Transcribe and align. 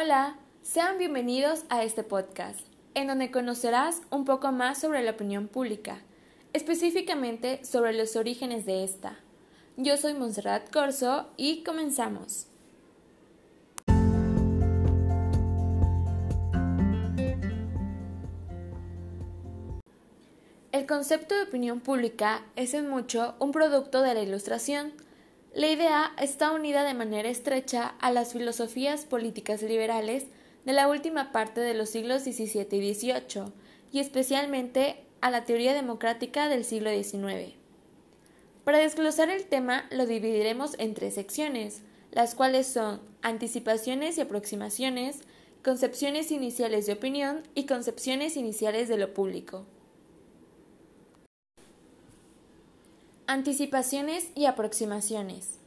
Hola, 0.00 0.36
sean 0.62 0.96
bienvenidos 0.96 1.64
a 1.70 1.82
este 1.82 2.04
podcast, 2.04 2.60
en 2.94 3.08
donde 3.08 3.32
conocerás 3.32 4.00
un 4.10 4.24
poco 4.24 4.52
más 4.52 4.80
sobre 4.80 5.02
la 5.02 5.10
opinión 5.10 5.48
pública, 5.48 5.98
específicamente 6.52 7.64
sobre 7.64 7.92
los 7.92 8.14
orígenes 8.14 8.64
de 8.64 8.84
esta. 8.84 9.18
Yo 9.76 9.96
soy 9.96 10.14
Montserrat 10.14 10.70
Corso 10.70 11.26
y 11.36 11.64
comenzamos. 11.64 12.46
El 20.70 20.86
concepto 20.86 21.34
de 21.34 21.42
opinión 21.42 21.80
pública 21.80 22.44
es 22.54 22.72
en 22.74 22.88
mucho 22.88 23.34
un 23.40 23.50
producto 23.50 24.02
de 24.02 24.14
la 24.14 24.22
Ilustración. 24.22 24.92
La 25.54 25.68
idea 25.68 26.12
está 26.20 26.52
unida 26.52 26.84
de 26.84 26.94
manera 26.94 27.28
estrecha 27.28 27.94
a 28.00 28.10
las 28.12 28.32
filosofías 28.32 29.06
políticas 29.06 29.62
liberales 29.62 30.26
de 30.64 30.72
la 30.74 30.88
última 30.88 31.32
parte 31.32 31.60
de 31.62 31.74
los 31.74 31.88
siglos 31.88 32.22
XVII 32.22 32.66
y 32.70 32.94
XVIII, 32.94 33.52
y 33.90 34.00
especialmente 34.00 35.04
a 35.20 35.30
la 35.30 35.44
teoría 35.44 35.72
democrática 35.72 36.48
del 36.48 36.64
siglo 36.64 36.90
XIX. 36.90 37.54
Para 38.64 38.78
desglosar 38.78 39.30
el 39.30 39.46
tema 39.46 39.86
lo 39.90 40.04
dividiremos 40.04 40.74
en 40.78 40.92
tres 40.92 41.14
secciones, 41.14 41.82
las 42.12 42.34
cuales 42.34 42.66
son 42.66 43.00
anticipaciones 43.22 44.18
y 44.18 44.20
aproximaciones, 44.20 45.20
concepciones 45.64 46.30
iniciales 46.30 46.84
de 46.86 46.92
opinión 46.92 47.42
y 47.54 47.64
concepciones 47.64 48.36
iniciales 48.36 48.88
de 48.88 48.98
lo 48.98 49.14
público. 49.14 49.64
Anticipaciones 53.30 54.30
y 54.34 54.46
aproximaciones. 54.46 55.58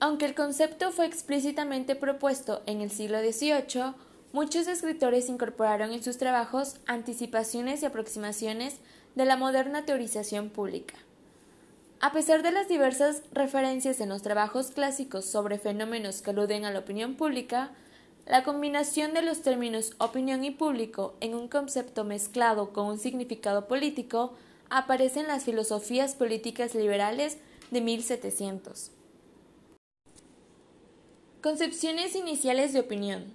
Aunque 0.00 0.24
el 0.24 0.34
concepto 0.34 0.90
fue 0.90 1.06
explícitamente 1.06 1.94
propuesto 1.94 2.60
en 2.66 2.80
el 2.80 2.90
siglo 2.90 3.20
XVIII, 3.20 3.94
muchos 4.32 4.66
escritores 4.66 5.28
incorporaron 5.28 5.92
en 5.92 6.02
sus 6.02 6.18
trabajos 6.18 6.80
anticipaciones 6.86 7.82
y 7.82 7.86
aproximaciones 7.86 8.78
de 9.14 9.24
la 9.24 9.36
moderna 9.36 9.84
teorización 9.84 10.50
pública. 10.50 10.96
A 12.00 12.10
pesar 12.10 12.42
de 12.42 12.50
las 12.50 12.66
diversas 12.66 13.22
referencias 13.32 14.00
en 14.00 14.08
los 14.08 14.22
trabajos 14.22 14.72
clásicos 14.72 15.24
sobre 15.24 15.60
fenómenos 15.60 16.20
que 16.20 16.30
aluden 16.30 16.64
a 16.64 16.72
la 16.72 16.80
opinión 16.80 17.14
pública, 17.14 17.70
la 18.26 18.42
combinación 18.42 19.14
de 19.14 19.22
los 19.22 19.42
términos 19.42 19.94
opinión 19.98 20.42
y 20.42 20.50
público 20.50 21.14
en 21.20 21.36
un 21.36 21.46
concepto 21.46 22.02
mezclado 22.02 22.72
con 22.72 22.86
un 22.86 22.98
significado 22.98 23.68
político 23.68 24.34
aparecen 24.72 25.26
las 25.28 25.44
filosofías 25.44 26.14
políticas 26.14 26.74
liberales 26.74 27.36
de 27.70 27.82
1700. 27.82 28.90
Concepciones 31.42 32.16
iniciales 32.16 32.72
de 32.72 32.80
opinión. 32.80 33.34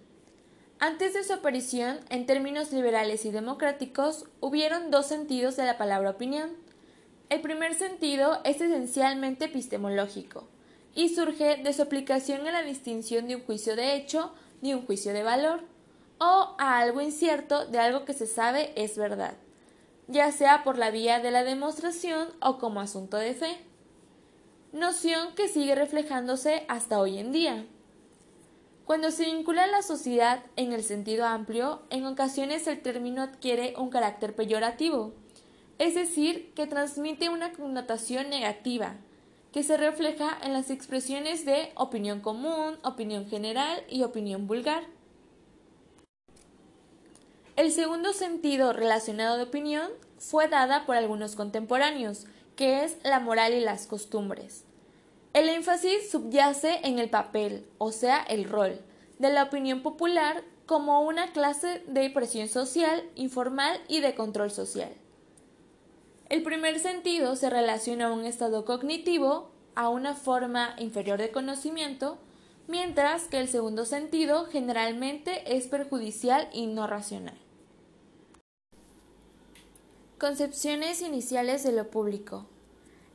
Antes 0.80 1.14
de 1.14 1.24
su 1.24 1.34
aparición, 1.34 2.00
en 2.10 2.26
términos 2.26 2.72
liberales 2.72 3.24
y 3.26 3.32
democráticos, 3.32 4.26
hubieron 4.40 4.90
dos 4.90 5.06
sentidos 5.06 5.56
de 5.58 5.66
la 5.66 5.78
palabra 5.78 6.10
opinión. 6.10 6.50
El 7.30 7.42
primer 7.42 7.76
sentido 7.76 8.40
es 8.44 8.60
esencialmente 8.60 9.46
epistemológico 9.46 10.48
y 10.96 11.10
surge 11.10 11.58
de 11.58 11.74
su 11.74 11.84
aplicación 11.84 12.48
a 12.48 12.52
la 12.52 12.64
distinción 12.64 13.28
de 13.28 13.36
un 13.36 13.44
juicio 13.44 13.76
de 13.76 13.96
hecho 13.96 14.34
de 14.62 14.74
un 14.74 14.88
juicio 14.88 15.14
de 15.14 15.22
valor, 15.22 15.62
o 16.18 16.56
a 16.58 16.80
algo 16.80 17.00
incierto 17.00 17.68
de 17.68 17.78
algo 17.78 18.06
que 18.06 18.14
se 18.14 18.26
sabe 18.26 18.72
es 18.76 18.98
verdad 18.98 19.36
ya 20.08 20.32
sea 20.32 20.64
por 20.64 20.78
la 20.78 20.92
vía 20.92 21.20
de 21.20 21.32
la 21.32 21.44
demostración 21.44 22.30
o 22.42 22.58
como 22.58 22.80
asunto 22.80 23.18
de 23.18 23.34
fe. 23.34 23.58
Noción 24.72 25.34
que 25.36 25.48
sigue 25.48 25.76
reflejándose 25.76 26.66
hasta 26.68 27.00
hoy 27.00 27.18
en 27.18 27.32
día. 27.32 27.66
Cuando 28.86 29.12
se 29.12 29.26
vincula 29.26 29.68
la 29.68 29.82
sociedad 29.82 30.44
en 30.56 30.72
el 30.72 30.82
sentido 30.82 31.26
amplio, 31.26 31.82
en 31.90 32.06
ocasiones 32.06 32.68
el 32.68 32.82
término 32.82 33.22
adquiere 33.22 33.74
un 33.78 33.90
carácter 33.90 34.34
peyorativo, 34.34 35.14
es 35.78 35.94
decir, 35.94 36.54
que 36.56 36.68
transmite 36.68 37.30
una 37.30 37.52
connotación 37.52 38.30
negativa, 38.30 38.96
que 39.52 39.64
se 39.64 39.76
refleja 39.76 40.38
en 40.42 40.54
las 40.54 40.70
expresiones 40.70 41.46
de 41.46 41.72
opinión 41.76 42.22
común, 42.22 42.78
opinión 42.84 43.28
general 43.28 43.84
y 43.90 44.04
opinión 44.04 44.48
vulgar. 44.48 44.84
El 47.58 47.72
segundo 47.72 48.14
sentido 48.14 48.72
relacionado 48.72 49.36
de 49.38 49.42
opinión 49.42 49.90
fue 50.20 50.48
dada 50.48 50.86
por 50.86 50.96
algunos 50.96 51.36
contemporáneos, 51.36 52.28
que 52.56 52.84
es 52.84 52.98
la 53.04 53.20
moral 53.20 53.56
y 53.56 53.60
las 53.62 53.88
costumbres. 53.88 54.64
El 55.34 55.50
énfasis 55.50 56.12
subyace 56.12 56.82
en 56.84 57.00
el 57.00 57.10
papel, 57.10 57.66
o 57.80 57.92
sea, 57.92 58.22
el 58.22 58.48
rol, 58.48 58.80
de 59.18 59.32
la 59.32 59.42
opinión 59.42 59.82
popular 59.82 60.44
como 60.68 61.02
una 61.02 61.32
clase 61.32 61.82
de 61.88 62.12
presión 62.12 62.48
social, 62.48 63.04
informal 63.16 63.82
y 63.88 64.02
de 64.02 64.14
control 64.14 64.52
social. 64.52 64.94
El 66.30 66.44
primer 66.44 66.78
sentido 66.78 67.36
se 67.36 67.50
relaciona 67.50 68.10
a 68.10 68.14
un 68.14 68.26
estado 68.26 68.66
cognitivo, 68.66 69.50
a 69.74 69.90
una 69.90 70.14
forma 70.14 70.76
inferior 70.78 71.18
de 71.18 71.32
conocimiento, 71.32 72.20
mientras 72.68 73.24
que 73.24 73.40
el 73.40 73.48
segundo 73.48 73.86
sentido 73.86 74.46
generalmente 74.46 75.58
es 75.58 75.66
perjudicial 75.66 76.50
y 76.54 76.68
no 76.68 76.86
racional. 76.86 77.47
Concepciones 80.20 81.04
iniciales 81.04 81.62
de 81.62 81.72
lo 81.72 81.92
público. 81.92 82.48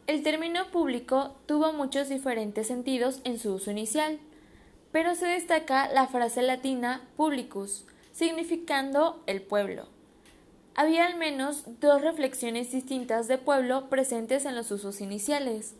El 0.07 0.23
término 0.23 0.71
público 0.71 1.35
tuvo 1.47 1.73
muchos 1.73 2.09
diferentes 2.09 2.69
sentidos 2.69 3.21
en 3.25 3.41
su 3.41 3.55
uso 3.55 3.73
inicial, 3.73 4.21
pero 4.93 5.17
se 5.17 5.27
destaca 5.27 5.93
la 5.93 6.07
frase 6.07 6.43
latina 6.43 7.03
publicus, 7.17 7.87
significando 8.13 9.21
el 9.27 9.43
pueblo. 9.43 9.89
Había 10.77 11.07
al 11.07 11.17
menos 11.17 11.65
dos 11.81 12.03
reflexiones 12.03 12.71
distintas 12.71 13.27
de 13.27 13.37
pueblo 13.37 13.89
presentes 13.89 14.45
en 14.45 14.55
los 14.55 14.71
usos 14.71 15.01
iniciales. 15.01 15.75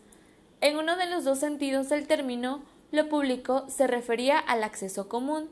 En 0.59 0.75
uno 0.75 0.97
de 0.97 1.09
los 1.09 1.23
dos 1.23 1.39
sentidos 1.39 1.87
del 1.87 2.05
término, 2.05 2.63
lo 2.91 3.07
público 3.07 3.63
se 3.69 3.87
refería 3.87 4.39
al 4.39 4.61
acceso 4.61 5.07
común, 5.07 5.49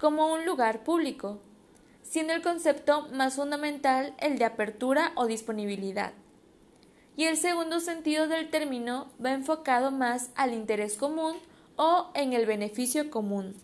como 0.00 0.32
un 0.32 0.44
lugar 0.44 0.82
público, 0.82 1.38
siendo 2.08 2.32
el 2.32 2.42
concepto 2.42 3.08
más 3.12 3.34
fundamental 3.34 4.14
el 4.18 4.38
de 4.38 4.44
apertura 4.44 5.12
o 5.16 5.26
disponibilidad. 5.26 6.12
Y 7.16 7.24
el 7.24 7.36
segundo 7.36 7.80
sentido 7.80 8.28
del 8.28 8.50
término 8.50 9.08
va 9.24 9.32
enfocado 9.32 9.90
más 9.90 10.30
al 10.34 10.52
interés 10.52 10.96
común 10.96 11.36
o 11.76 12.10
en 12.14 12.32
el 12.32 12.46
beneficio 12.46 13.10
común. 13.10 13.54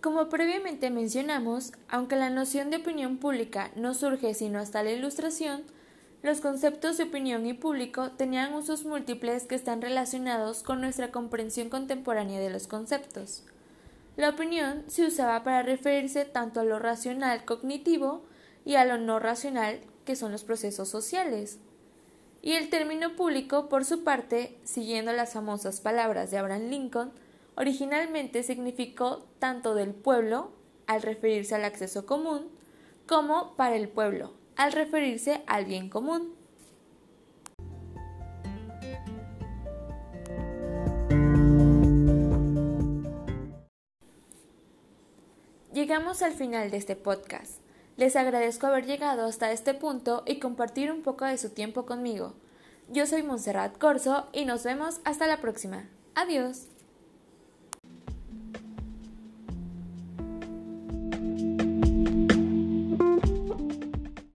Como 0.00 0.28
previamente 0.28 0.90
mencionamos, 0.90 1.72
aunque 1.88 2.16
la 2.16 2.30
noción 2.30 2.70
de 2.70 2.78
opinión 2.78 3.18
pública 3.18 3.70
no 3.74 3.94
surge 3.94 4.32
sino 4.34 4.58
hasta 4.58 4.82
la 4.82 4.92
Ilustración, 4.92 5.64
los 6.22 6.40
conceptos 6.40 6.96
de 6.98 7.04
opinión 7.04 7.46
y 7.46 7.52
público 7.52 8.10
tenían 8.12 8.54
usos 8.54 8.84
múltiples 8.84 9.44
que 9.44 9.54
están 9.54 9.82
relacionados 9.82 10.62
con 10.62 10.80
nuestra 10.80 11.12
comprensión 11.12 11.68
contemporánea 11.68 12.40
de 12.40 12.50
los 12.50 12.66
conceptos. 12.66 13.44
La 14.18 14.30
opinión 14.30 14.82
se 14.88 15.06
usaba 15.06 15.44
para 15.44 15.62
referirse 15.62 16.24
tanto 16.24 16.58
a 16.58 16.64
lo 16.64 16.80
racional 16.80 17.44
cognitivo 17.44 18.24
y 18.64 18.74
a 18.74 18.84
lo 18.84 18.98
no 18.98 19.20
racional, 19.20 19.78
que 20.04 20.16
son 20.16 20.32
los 20.32 20.42
procesos 20.42 20.88
sociales. 20.88 21.60
Y 22.42 22.54
el 22.54 22.68
término 22.68 23.14
público, 23.14 23.68
por 23.68 23.84
su 23.84 24.02
parte, 24.02 24.58
siguiendo 24.64 25.12
las 25.12 25.34
famosas 25.34 25.80
palabras 25.80 26.32
de 26.32 26.38
Abraham 26.38 26.68
Lincoln, 26.68 27.12
originalmente 27.54 28.42
significó 28.42 29.24
tanto 29.38 29.76
del 29.76 29.94
pueblo, 29.94 30.50
al 30.88 31.02
referirse 31.02 31.54
al 31.54 31.64
acceso 31.64 32.04
común, 32.04 32.48
como 33.06 33.54
para 33.54 33.76
el 33.76 33.88
pueblo, 33.88 34.32
al 34.56 34.72
referirse 34.72 35.44
al 35.46 35.64
bien 35.64 35.88
común. 35.88 36.34
Llegamos 45.98 46.22
al 46.22 46.32
final 46.32 46.70
de 46.70 46.76
este 46.76 46.94
podcast. 46.94 47.54
Les 47.96 48.14
agradezco 48.14 48.68
haber 48.68 48.86
llegado 48.86 49.26
hasta 49.26 49.50
este 49.50 49.74
punto 49.74 50.22
y 50.26 50.38
compartir 50.38 50.92
un 50.92 51.02
poco 51.02 51.24
de 51.24 51.36
su 51.38 51.50
tiempo 51.50 51.86
conmigo. 51.86 52.34
Yo 52.88 53.04
soy 53.04 53.24
Montserrat 53.24 53.78
Corso 53.78 54.28
y 54.32 54.44
nos 54.44 54.62
vemos 54.62 55.00
hasta 55.02 55.26
la 55.26 55.40
próxima. 55.40 55.88
Adiós. 56.14 56.68